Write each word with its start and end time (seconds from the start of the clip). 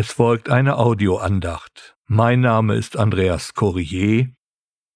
Es 0.00 0.12
folgt 0.12 0.48
eine 0.48 0.78
Audioandacht. 0.78 1.94
Mein 2.06 2.40
Name 2.40 2.74
ist 2.74 2.96
Andreas 2.96 3.52
Corrier 3.52 4.32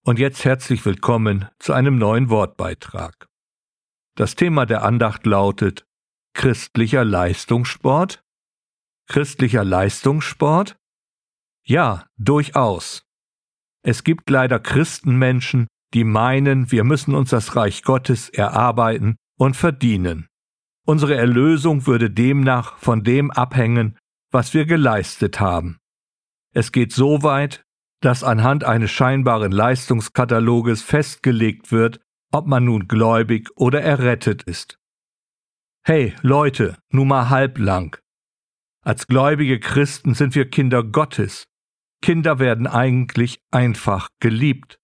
und 0.02 0.18
jetzt 0.18 0.46
herzlich 0.46 0.83
willkommen 0.86 1.46
zu 1.58 1.75
einem 1.75 1.99
neuen 1.99 2.30
Wortbeitrag. 2.30 3.28
Das 4.17 4.34
Thema 4.34 4.64
der 4.64 4.82
Andacht 4.82 5.26
lautet 5.26 5.84
Christlicher 6.32 7.04
Leistungssport? 7.04 8.25
Christlicher 9.06 9.62
Leistungssport? 9.62 10.79
Ja, 11.66 12.07
durchaus. 12.16 13.05
Es 13.82 14.05
gibt 14.05 14.30
leider 14.30 14.59
Christenmenschen, 14.59 15.66
die 15.93 16.05
meinen, 16.05 16.73
wir 16.73 16.84
müssen 16.84 17.14
uns 17.14 17.29
das 17.29 17.57
Reich 17.57 17.82
Gottes 17.82 18.30
erarbeiten 18.30 19.16
und 19.39 19.55
verdienen. 19.55 20.29
Unsere 20.86 21.14
Erlösung 21.14 21.86
würde 21.86 22.11
demnach 22.11 22.79
von 22.79 23.05
dem 23.05 23.30
abhängen, 23.30 23.98
was 24.34 24.52
wir 24.52 24.66
geleistet 24.66 25.38
haben. 25.38 25.78
Es 26.52 26.72
geht 26.72 26.92
so 26.92 27.22
weit, 27.22 27.64
dass 28.00 28.25
anhand 28.25 28.64
eines 28.64 28.90
scheinbaren 28.90 29.52
Leistungskataloges 29.52 30.82
festgelegt 30.82 31.70
wird, 31.70 32.01
ob 32.33 32.47
man 32.47 32.65
nun 32.65 32.89
gläubig 32.89 33.48
oder 33.56 33.80
errettet 33.80 34.42
ist. 34.42 34.78
Hey 35.87 36.15
Leute, 36.20 36.77
nun 36.91 37.09
mal 37.09 37.30
halblang. 37.30 37.97
Als 38.83 39.06
gläubige 39.06 39.61
Christen 39.61 40.15
sind 40.15 40.34
wir 40.34 40.51
Kinder 40.51 40.83
Gottes. 40.83 41.45
Kinder 42.03 42.39
werden 42.39 42.66
eigentlich 42.66 43.39
einfach 43.53 44.09
geliebt. 44.20 44.78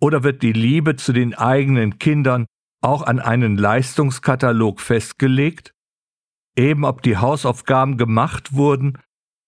Oder 0.00 0.22
wird 0.22 0.42
die 0.42 0.52
Liebe 0.52 0.94
zu 0.96 1.12
den 1.12 1.34
eigenen 1.34 1.98
Kindern 1.98 2.46
auch 2.80 3.02
an 3.02 3.18
einen 3.18 3.58
Leistungskatalog 3.58 4.80
festgelegt? 4.80 5.74
Eben 6.56 6.84
ob 6.84 7.02
die 7.02 7.16
Hausaufgaben 7.16 7.96
gemacht 7.96 8.52
wurden, 8.52 8.98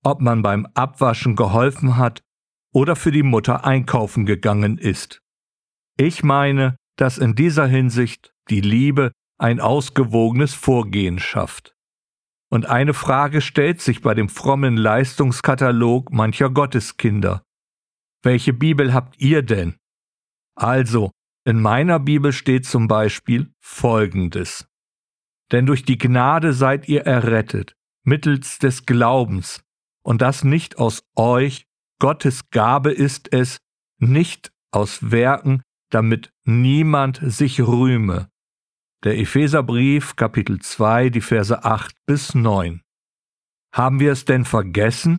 ob 0.02 0.20
man 0.20 0.42
beim 0.42 0.66
Abwaschen 0.74 1.37
geholfen 1.37 1.97
hat 1.97 2.23
oder 2.73 2.97
für 2.97 3.12
die 3.12 3.22
Mutter 3.22 3.64
einkaufen 3.64 4.27
gegangen 4.27 4.78
ist. 4.78 5.20
Ich 5.97 6.22
meine, 6.22 6.77
dass 6.97 7.19
in 7.19 7.34
dieser 7.34 7.67
Hinsicht 7.67 8.33
die 8.50 8.61
Liebe 8.61 9.12
ein 9.39 9.61
ausgewogenes 9.61 10.55
Vorgehen 10.55 11.19
schafft. 11.19 11.75
Und 12.50 12.67
eine 12.67 12.94
Frage 12.94 13.41
stellt 13.41 13.81
sich 13.81 14.03
bei 14.03 14.14
dem 14.14 14.28
frommen 14.28 14.77
Leistungskatalog 14.77 16.12
mancher 16.12 16.50
Gotteskinder. 16.50 17.42
Welche 18.22 18.53
Bibel 18.53 18.92
habt 18.92 19.19
ihr 19.20 19.42
denn? 19.42 19.77
Also, 20.55 21.11
in 21.44 21.61
meiner 21.61 21.98
Bibel 21.98 22.33
steht 22.33 22.66
zum 22.66 22.89
Beispiel 22.89 23.53
Folgendes. 23.59 24.69
Denn 25.53 25.67
durch 25.67 25.84
die 25.84 25.98
Gnade 25.98 26.55
seid 26.55 26.89
ihr 26.89 27.03
errettet, 27.03 27.77
mittels 28.05 28.58
des 28.58 28.86
Glaubens, 28.86 29.62
und 30.03 30.22
das 30.22 30.44
nicht 30.44 30.78
aus 30.78 31.05
euch, 31.14 31.67
Gottes 32.00 32.50
Gabe 32.50 32.91
ist 32.91 33.33
es, 33.33 33.59
nicht 33.98 34.50
aus 34.72 35.11
Werken, 35.12 35.62
damit 35.91 36.33
niemand 36.44 37.20
sich 37.22 37.61
rühme. 37.61 38.28
Der 39.05 39.19
Epheserbrief, 39.19 40.17
Kapitel 40.17 40.59
2, 40.61 41.11
die 41.11 41.20
Verse 41.20 41.64
8 41.64 41.94
bis 42.06 42.34
9. 42.34 42.81
Haben 43.75 44.00
wir 44.00 44.12
es 44.12 44.25
denn 44.25 44.44
vergessen? 44.44 45.16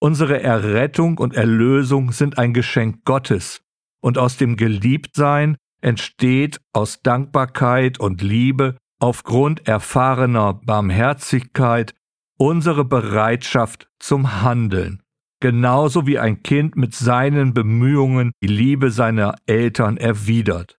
Unsere 0.00 0.42
Errettung 0.42 1.18
und 1.18 1.34
Erlösung 1.34 2.12
sind 2.12 2.38
ein 2.38 2.54
Geschenk 2.54 3.04
Gottes, 3.04 3.62
und 4.00 4.16
aus 4.16 4.36
dem 4.36 4.56
Geliebtsein 4.56 5.56
entsteht 5.80 6.60
aus 6.72 7.02
Dankbarkeit 7.02 7.98
und 7.98 8.22
Liebe 8.22 8.76
aufgrund 9.02 9.66
erfahrener 9.66 10.54
Barmherzigkeit 10.54 11.92
unsere 12.38 12.84
Bereitschaft 12.84 13.90
zum 13.98 14.42
Handeln, 14.42 15.02
genauso 15.40 16.06
wie 16.06 16.20
ein 16.20 16.42
Kind 16.44 16.76
mit 16.76 16.94
seinen 16.94 17.52
Bemühungen 17.52 18.30
die 18.42 18.46
Liebe 18.46 18.92
seiner 18.92 19.34
Eltern 19.46 19.96
erwidert. 19.96 20.78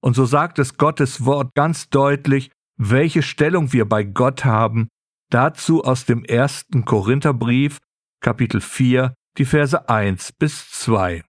Und 0.00 0.14
so 0.14 0.26
sagt 0.26 0.60
es 0.60 0.76
Gottes 0.76 1.24
Wort 1.24 1.54
ganz 1.54 1.88
deutlich, 1.90 2.52
welche 2.78 3.22
Stellung 3.22 3.72
wir 3.72 3.88
bei 3.88 4.04
Gott 4.04 4.44
haben, 4.44 4.88
dazu 5.30 5.82
aus 5.82 6.04
dem 6.04 6.24
ersten 6.24 6.84
Korintherbrief, 6.84 7.78
Kapitel 8.20 8.60
4, 8.60 9.12
die 9.38 9.44
Verse 9.44 9.88
1 9.88 10.34
bis 10.34 10.70
2. 10.70 11.24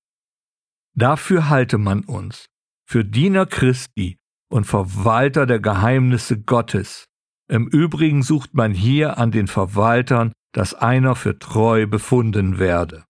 Dafür 0.96 1.50
halte 1.50 1.80
man 1.80 2.02
uns, 2.02 2.46
für 2.88 3.04
Diener 3.04 3.48
Christi, 3.48 4.18
und 4.50 4.66
Verwalter 4.66 5.46
der 5.46 5.60
Geheimnisse 5.60 6.42
Gottes. 6.42 7.06
Im 7.50 7.68
Übrigen 7.68 8.24
sucht 8.24 8.54
man 8.54 8.74
hier 8.74 9.18
an 9.18 9.32
den 9.32 9.48
Verwaltern, 9.48 10.34
dass 10.52 10.74
einer 10.74 11.16
für 11.16 11.40
treu 11.40 11.88
befunden 11.88 12.60
werde. 12.60 13.06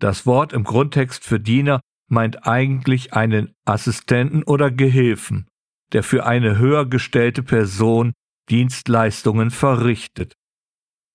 Das 0.00 0.26
Wort 0.26 0.52
im 0.52 0.64
Grundtext 0.64 1.24
für 1.24 1.40
Diener 1.40 1.80
meint 2.08 2.46
eigentlich 2.46 3.12
einen 3.12 3.52
Assistenten 3.64 4.42
oder 4.42 4.70
Gehilfen, 4.70 5.46
der 5.92 6.02
für 6.02 6.24
eine 6.24 6.58
höher 6.58 6.86
gestellte 6.86 7.42
Person 7.42 8.12
Dienstleistungen 8.48 9.50
verrichtet. 9.50 10.34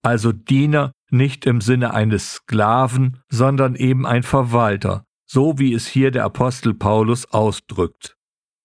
Also 0.04 0.32
Diener 0.32 0.92
nicht 1.10 1.46
im 1.46 1.62
Sinne 1.62 1.94
eines 1.94 2.34
Sklaven, 2.34 3.22
sondern 3.30 3.76
eben 3.76 4.06
ein 4.06 4.24
Verwalter, 4.24 5.06
so 5.26 5.58
wie 5.60 5.74
es 5.74 5.88
hier 5.88 6.12
der 6.12 6.26
Apostel 6.26 6.74
Paulus 6.74 7.26
ausdrückt. 7.32 8.16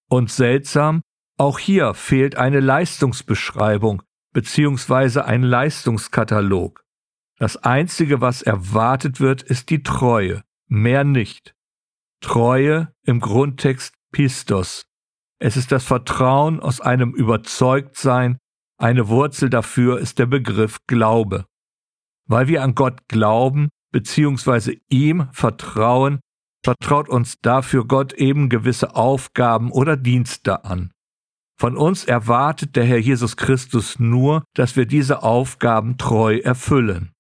Und 0.09 0.31
seltsam, 0.31 1.03
auch 1.37 1.59
hier 1.59 1.95
fehlt 1.95 2.37
eine 2.37 2.61
Leistungsbeschreibung 2.61 4.03
bzw. 4.33 5.21
ein 5.21 5.43
Leistungskatalog. 5.43 6.83
Das 7.39 7.57
Einzige, 7.57 8.21
was 8.21 8.43
erwartet 8.43 9.21
wird, 9.21 9.43
ist 9.43 9.71
die 9.71 9.83
Treue, 9.83 10.43
mehr 10.67 11.05
nicht. 11.05 11.55
Treue 12.21 12.93
im 13.05 13.21
Grundtext 13.21 13.95
Pistos. 14.11 14.87
Es 15.39 15.57
ist 15.57 15.71
das 15.71 15.85
Vertrauen 15.85 16.59
aus 16.59 16.81
einem 16.81 17.15
Überzeugtsein, 17.15 18.39
eine 18.77 19.09
Wurzel 19.09 19.51
dafür 19.51 19.99
ist 19.99 20.19
der 20.19 20.27
Begriff 20.27 20.79
Glaube. 20.87 21.47
Weil 22.27 22.49
wir 22.49 22.63
an 22.63 22.75
Gott 22.75 23.09
glauben 23.09 23.71
bzw. 23.93 24.81
ihm 24.89 25.29
vertrauen, 25.33 26.21
vertraut 26.63 27.09
uns 27.09 27.39
dafür 27.41 27.87
Gott 27.87 28.13
eben 28.13 28.49
gewisse 28.49 28.95
Aufgaben 28.95 29.71
oder 29.71 29.97
Dienste 29.97 30.65
an. 30.65 30.93
Von 31.61 31.77
uns 31.77 32.05
erwartet 32.05 32.77
der 32.77 32.85
Herr 32.85 32.99
Jesus 32.99 33.37
Christus 33.37 33.99
nur, 33.99 34.45
dass 34.55 34.77
wir 34.77 34.87
diese 34.87 35.23
Aufgaben 35.23 35.99
treu 35.99 36.39
erfüllen. 36.39 37.13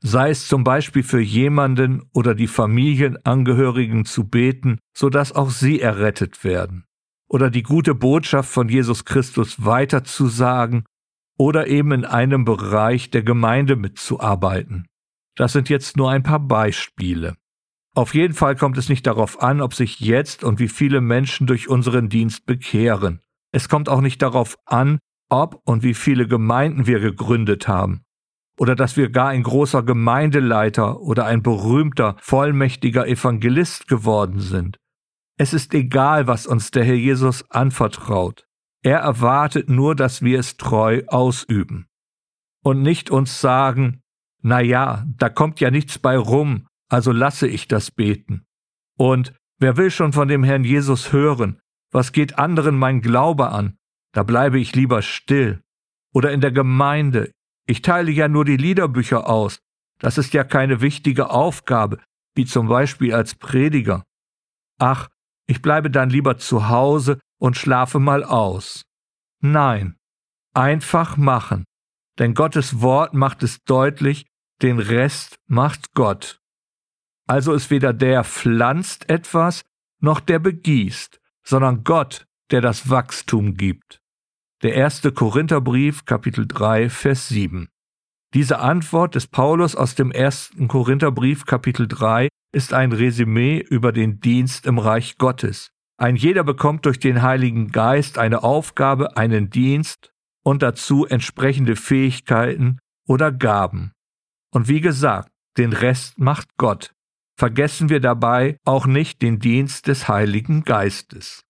Sei 0.00 0.30
es 0.30 0.46
zum 0.46 0.64
Beispiel 0.64 1.02
für 1.02 1.20
jemanden 1.20 2.08
oder 2.12 2.34
die 2.34 2.46
Familienangehörigen 2.46 4.04
zu 4.04 4.28
beten, 4.28 4.78
so 4.96 5.08
dass 5.08 5.32
auch 5.32 5.50
sie 5.50 5.80
errettet 5.80 6.44
werden, 6.44 6.84
oder 7.28 7.50
die 7.50 7.62
gute 7.62 7.94
Botschaft 7.94 8.50
von 8.50 8.68
Jesus 8.68 9.04
Christus 9.04 9.64
weiterzusagen, 9.64 10.84
oder 11.38 11.68
eben 11.68 11.92
in 11.92 12.04
einem 12.04 12.44
Bereich 12.44 13.10
der 13.10 13.22
Gemeinde 13.22 13.76
mitzuarbeiten. 13.76 14.86
Das 15.36 15.52
sind 15.52 15.68
jetzt 15.68 15.96
nur 15.96 16.10
ein 16.10 16.22
paar 16.22 16.40
Beispiele. 16.40 17.36
Auf 17.98 18.14
jeden 18.14 18.34
Fall 18.34 18.54
kommt 18.54 18.78
es 18.78 18.88
nicht 18.88 19.08
darauf 19.08 19.42
an, 19.42 19.60
ob 19.60 19.74
sich 19.74 19.98
jetzt 19.98 20.44
und 20.44 20.60
wie 20.60 20.68
viele 20.68 21.00
Menschen 21.00 21.48
durch 21.48 21.68
unseren 21.68 22.08
Dienst 22.08 22.46
bekehren. 22.46 23.22
Es 23.50 23.68
kommt 23.68 23.88
auch 23.88 24.00
nicht 24.00 24.22
darauf 24.22 24.56
an, 24.66 25.00
ob 25.28 25.60
und 25.64 25.82
wie 25.82 25.94
viele 25.94 26.28
Gemeinden 26.28 26.86
wir 26.86 27.00
gegründet 27.00 27.66
haben. 27.66 28.04
Oder 28.56 28.76
dass 28.76 28.96
wir 28.96 29.10
gar 29.10 29.30
ein 29.30 29.42
großer 29.42 29.82
Gemeindeleiter 29.82 31.00
oder 31.00 31.26
ein 31.26 31.42
berühmter, 31.42 32.14
vollmächtiger 32.20 33.08
Evangelist 33.08 33.88
geworden 33.88 34.38
sind. 34.38 34.78
Es 35.36 35.52
ist 35.52 35.74
egal, 35.74 36.28
was 36.28 36.46
uns 36.46 36.70
der 36.70 36.84
Herr 36.84 36.94
Jesus 36.94 37.50
anvertraut. 37.50 38.46
Er 38.84 39.00
erwartet 39.00 39.68
nur, 39.68 39.96
dass 39.96 40.22
wir 40.22 40.38
es 40.38 40.56
treu 40.56 41.02
ausüben. 41.08 41.88
Und 42.62 42.80
nicht 42.80 43.10
uns 43.10 43.40
sagen, 43.40 44.02
na 44.40 44.60
ja, 44.60 45.04
da 45.16 45.28
kommt 45.28 45.58
ja 45.58 45.72
nichts 45.72 45.98
bei 45.98 46.16
rum, 46.16 46.67
also 46.88 47.12
lasse 47.12 47.46
ich 47.46 47.68
das 47.68 47.90
beten. 47.90 48.44
Und 48.96 49.34
wer 49.58 49.76
will 49.76 49.90
schon 49.90 50.12
von 50.12 50.28
dem 50.28 50.44
Herrn 50.44 50.64
Jesus 50.64 51.12
hören? 51.12 51.60
Was 51.90 52.12
geht 52.12 52.38
anderen 52.38 52.78
mein 52.78 53.00
Glaube 53.00 53.50
an? 53.50 53.78
Da 54.12 54.22
bleibe 54.22 54.58
ich 54.58 54.74
lieber 54.74 55.02
still. 55.02 55.62
Oder 56.12 56.32
in 56.32 56.40
der 56.40 56.52
Gemeinde. 56.52 57.32
Ich 57.66 57.82
teile 57.82 58.10
ja 58.10 58.28
nur 58.28 58.44
die 58.44 58.56
Liederbücher 58.56 59.28
aus. 59.28 59.60
Das 59.98 60.16
ist 60.16 60.32
ja 60.32 60.44
keine 60.44 60.80
wichtige 60.80 61.30
Aufgabe, 61.30 62.00
wie 62.34 62.46
zum 62.46 62.68
Beispiel 62.68 63.12
als 63.12 63.34
Prediger. 63.34 64.04
Ach, 64.78 65.08
ich 65.46 65.60
bleibe 65.60 65.90
dann 65.90 66.10
lieber 66.10 66.38
zu 66.38 66.68
Hause 66.68 67.18
und 67.38 67.56
schlafe 67.56 67.98
mal 67.98 68.24
aus. 68.24 68.82
Nein, 69.40 69.96
einfach 70.54 71.16
machen. 71.16 71.64
Denn 72.18 72.34
Gottes 72.34 72.80
Wort 72.80 73.14
macht 73.14 73.42
es 73.42 73.62
deutlich, 73.64 74.26
den 74.62 74.78
Rest 74.78 75.36
macht 75.46 75.94
Gott. 75.94 76.37
Also 77.28 77.52
ist 77.52 77.70
weder 77.70 77.92
der 77.92 78.24
pflanzt 78.24 79.08
etwas, 79.10 79.62
noch 80.00 80.18
der 80.18 80.38
begießt, 80.38 81.20
sondern 81.44 81.84
Gott, 81.84 82.26
der 82.50 82.62
das 82.62 82.88
Wachstum 82.88 83.54
gibt. 83.54 84.00
Der 84.62 84.74
erste 84.74 85.12
Korintherbrief, 85.12 86.04
Kapitel 86.06 86.46
3, 86.48 86.88
Vers 86.88 87.28
7. 87.28 87.68
Diese 88.34 88.58
Antwort 88.58 89.14
des 89.14 89.26
Paulus 89.26 89.76
aus 89.76 89.94
dem 89.94 90.10
ersten 90.10 90.68
Korintherbrief 90.68 91.44
Kapitel 91.44 91.86
3 91.86 92.28
ist 92.52 92.72
ein 92.72 92.92
Resümee 92.92 93.58
über 93.58 93.92
den 93.92 94.20
Dienst 94.20 94.66
im 94.66 94.78
Reich 94.78 95.18
Gottes. 95.18 95.70
Ein 95.98 96.16
jeder 96.16 96.44
bekommt 96.44 96.86
durch 96.86 96.98
den 96.98 97.22
Heiligen 97.22 97.72
Geist 97.72 98.18
eine 98.18 98.42
Aufgabe, 98.42 99.16
einen 99.16 99.50
Dienst 99.50 100.12
und 100.42 100.62
dazu 100.62 101.06
entsprechende 101.06 101.76
Fähigkeiten 101.76 102.78
oder 103.06 103.32
Gaben. 103.32 103.92
Und 104.50 104.68
wie 104.68 104.80
gesagt, 104.80 105.30
den 105.56 105.72
Rest 105.72 106.18
macht 106.18 106.48
Gott. 106.56 106.94
Vergessen 107.38 107.88
wir 107.88 108.00
dabei 108.00 108.58
auch 108.64 108.86
nicht 108.86 109.22
den 109.22 109.38
Dienst 109.38 109.86
des 109.86 110.08
Heiligen 110.08 110.64
Geistes. 110.64 111.44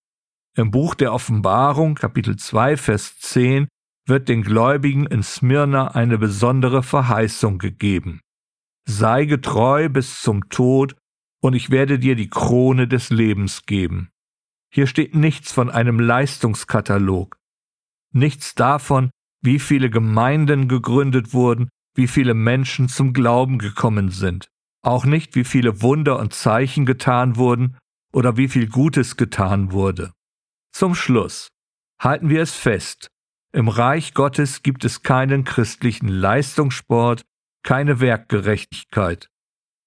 Im 0.55 0.71
Buch 0.71 0.95
der 0.95 1.15
Offenbarung, 1.15 1.95
Kapitel 1.95 2.37
2, 2.37 2.77
Vers 2.77 3.19
10, 3.21 3.69
wird 4.07 4.29
den 4.29 4.43
Gläubigen 4.43 5.07
in 5.07 5.23
Smyrna 5.23 5.93
eine 5.93 6.19
besondere 6.19 6.83
Verheißung 6.83 7.57
gegeben. 7.57 8.21
Sei 8.87 9.25
getreu 9.25 9.89
bis 9.89 10.21
zum 10.21 10.51
Tod, 10.51 10.95
und 11.41 11.55
ich 11.55 11.71
werde 11.71 11.99
dir 11.99 12.17
die 12.17 12.29
Krone 12.29 12.87
des 12.87 13.09
Lebens 13.09 13.65
geben. 13.65 14.11
Hier 14.71 14.87
steht 14.89 15.15
nichts 15.15 15.53
von 15.53 15.71
einem 15.71 16.01
Leistungskatalog, 16.01 17.39
nichts 18.13 18.55
davon, 18.55 19.11
wie 19.41 19.59
viele 19.59 19.89
Gemeinden 19.89 20.69
gegründet 20.69 21.33
wurden, 21.33 21.71
wie 21.95 22.09
viele 22.09 22.35
Menschen 22.35 22.91
zum 22.91 23.15
Glauben 23.15 23.59
gekommen 23.59 24.11
sind, 24.11 24.51
auch 24.89 25.05
nicht, 25.05 25.37
wie 25.37 25.45
viele 25.45 25.83
Wunder 25.83 26.19
und 26.19 26.33
Zeichen 26.33 26.87
getan 26.87 27.37
wurden 27.37 27.77
oder 28.13 28.37
wie 28.37 28.49
viel 28.49 28.69
Gutes 28.69 29.17
getan 29.17 29.73
wurde. 29.73 30.13
Zum 30.73 30.95
Schluss 30.95 31.49
halten 32.01 32.29
wir 32.29 32.43
es 32.43 32.55
fest, 32.55 33.09
im 33.53 33.69
Reich 33.69 34.13
Gottes 34.13 34.63
gibt 34.63 34.85
es 34.85 35.03
keinen 35.03 35.45
christlichen 35.45 36.09
Leistungssport, 36.09 37.23
keine 37.63 38.01
Werkgerechtigkeit. 38.01 39.29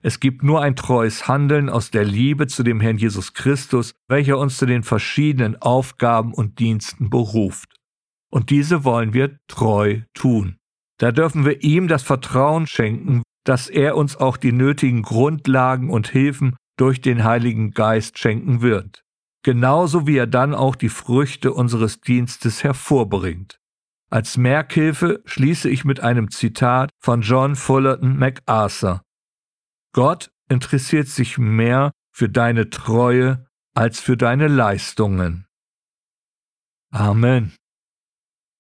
Es 0.04 0.20
gibt 0.20 0.42
nur 0.42 0.62
ein 0.62 0.76
treues 0.76 1.28
Handeln 1.28 1.70
aus 1.70 1.92
der 1.92 2.04
Liebe 2.04 2.48
zu 2.48 2.64
dem 2.64 2.80
Herrn 2.82 2.98
Jesus 2.98 3.34
Christus, 3.34 3.94
welcher 4.08 4.40
uns 4.40 4.58
zu 4.58 4.66
den 4.66 4.82
verschiedenen 4.82 5.62
Aufgaben 5.62 6.34
und 6.34 6.58
Diensten 6.58 7.12
beruft. 7.12 7.76
Und 8.32 8.50
diese 8.50 8.84
wollen 8.84 9.14
wir 9.14 9.38
treu 9.48 10.02
tun. 10.16 10.58
Da 10.98 11.12
dürfen 11.12 11.46
wir 11.46 11.64
ihm 11.64 11.88
das 11.88 12.02
Vertrauen 12.02 12.66
schenken, 12.66 13.22
dass 13.44 13.70
er 13.70 13.96
uns 13.98 14.18
auch 14.18 14.38
die 14.38 14.52
nötigen 14.52 15.02
Grundlagen 15.02 15.90
und 15.90 16.08
Hilfen 16.08 16.56
durch 16.78 17.02
den 17.02 17.24
Heiligen 17.24 17.72
Geist 17.72 18.18
schenken 18.18 18.62
wird 18.62 19.04
genauso 19.44 20.08
wie 20.08 20.18
er 20.18 20.28
dann 20.28 20.54
auch 20.54 20.76
die 20.76 20.90
Früchte 20.90 21.54
unseres 21.54 22.00
Dienstes 22.00 22.64
hervorbringt. 22.64 23.60
Als 24.10 24.38
Merkhilfe 24.38 25.22
schließe 25.26 25.70
ich 25.70 25.86
mit 25.86 26.02
einem 26.02 26.32
Zitat 26.32 26.92
von 27.00 27.22
John 27.22 27.56
Fullerton 27.56 28.18
MacArthur. 28.18 29.02
Gott 29.94 30.32
interessiert 30.50 31.08
sich 31.08 31.38
mehr 31.38 31.92
für 32.14 32.30
deine 32.30 32.70
Treue 32.70 33.46
als 33.74 34.02
für 34.02 34.18
deine 34.18 34.48
Leistungen. 34.48 35.46
Amen. 36.92 37.54